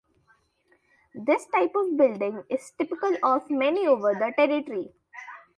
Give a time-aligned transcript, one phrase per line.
[1.13, 4.95] This type of building is typical of many over the territory.